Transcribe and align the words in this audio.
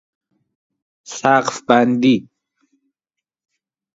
سقف 1.17 1.53
بندی 1.67 2.29